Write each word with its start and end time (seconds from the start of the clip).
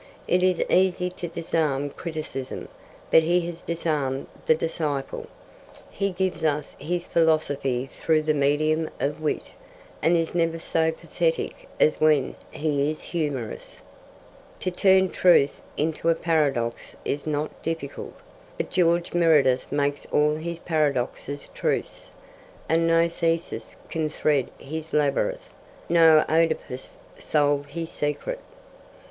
It 0.27 0.41
is 0.41 0.63
easy 0.67 1.11
to 1.11 1.27
disarm 1.27 1.91
criticism, 1.91 2.69
but 3.11 3.21
he 3.21 3.41
has 3.45 3.61
disarmed 3.61 4.25
the 4.47 4.55
disciple. 4.55 5.27
He 5.91 6.09
gives 6.09 6.43
us 6.43 6.75
his 6.79 7.05
philosophy 7.05 7.85
through 8.01 8.23
the 8.23 8.33
medium 8.33 8.89
of 8.99 9.21
wit, 9.21 9.51
and 10.01 10.17
is 10.17 10.33
never 10.33 10.57
so 10.57 10.91
pathetic 10.91 11.69
as 11.79 12.01
when 12.01 12.33
he 12.49 12.89
is 12.89 13.03
humorous. 13.03 13.83
To 14.61 14.71
turn 14.71 15.11
truth 15.11 15.61
into 15.77 16.09
a 16.09 16.15
paradox 16.15 16.95
is 17.05 17.27
not 17.27 17.61
difficult, 17.61 18.15
but 18.57 18.71
George 18.71 19.13
Meredith 19.13 19.71
makes 19.71 20.07
all 20.07 20.33
his 20.33 20.57
paradoxes 20.57 21.47
truths, 21.53 22.09
and 22.67 22.87
no 22.87 23.07
Theseus 23.07 23.75
can 23.87 24.09
thread 24.09 24.49
his 24.57 24.93
labyrinth, 24.93 25.41
no 25.89 26.25
OEdipus 26.27 26.97
solve 27.19 27.67
his 27.67 27.91
secret. 27.91 28.39